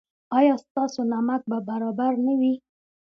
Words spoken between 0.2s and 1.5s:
ایا ستاسو نمک